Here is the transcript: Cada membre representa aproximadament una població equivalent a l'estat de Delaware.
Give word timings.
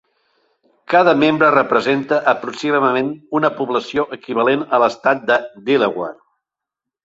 Cada 0.93 1.11
membre 1.23 1.49
representa 1.55 2.19
aproximadament 2.33 3.13
una 3.41 3.53
població 3.61 4.09
equivalent 4.21 4.67
a 4.77 4.83
l'estat 4.85 5.25
de 5.33 5.41
Delaware. 5.71 6.19